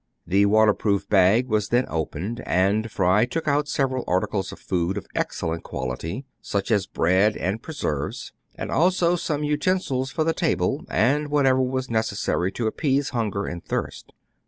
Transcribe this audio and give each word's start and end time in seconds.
The 0.25 0.47
water 0.47 0.73
proof 0.73 1.07
bag 1.07 1.45
was 1.47 1.69
then 1.69 1.85
opened; 1.87 2.41
and 2.47 2.89
Fry 2.89 3.23
took 3.25 3.47
out 3.47 3.67
several 3.67 4.03
articles 4.07 4.51
of 4.51 4.57
food 4.57 4.97
of 4.97 5.05
excellent 5.13 5.61
qual 5.61 5.93
ity, 5.93 6.25
such 6.41 6.71
as 6.71 6.87
bread 6.87 7.37
and 7.37 7.61
preserves, 7.61 8.33
and 8.55 8.71
also 8.71 9.15
some 9.15 9.43
utensils 9.43 10.09
for 10.09 10.23
the 10.23 10.33
table, 10.33 10.85
and 10.89 11.27
whatever 11.27 11.61
was 11.61 11.91
necessary 11.91 12.51
to 12.53 12.65
appease 12.65 13.09
hunger 13.09 13.45
and 13.45 13.63
thirst. 13.63 14.11